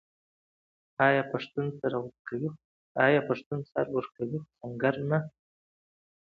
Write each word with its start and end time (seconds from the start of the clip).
آیا 1.07 1.23
پښتون 1.33 1.65
سر 3.69 3.85
ورکوي 3.95 4.39
خو 4.43 4.49
سنګر 4.59 4.95
نه؟ 5.09 5.19